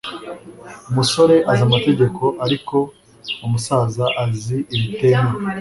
[0.89, 2.75] umusore azi amategeko, ariko
[3.45, 5.39] umusaza azi ibitemewe